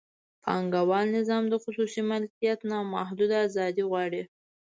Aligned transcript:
پانګوال 0.43 1.05
نظام 1.17 1.43
د 1.49 1.53
خصوصي 1.63 2.01
مالکیت 2.11 2.59
نامحدوده 2.71 3.35
ازادي 3.47 3.83
غواړي. 3.89 4.21